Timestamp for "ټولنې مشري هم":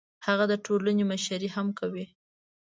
0.65-1.67